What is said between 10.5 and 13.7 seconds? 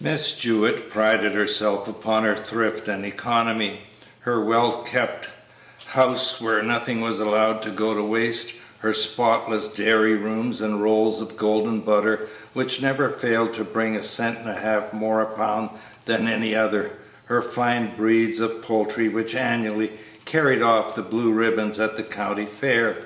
and rolls of golden butter which never failed to